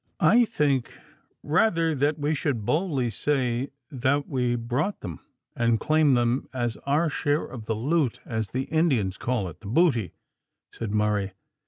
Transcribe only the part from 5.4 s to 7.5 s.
and claim them as our share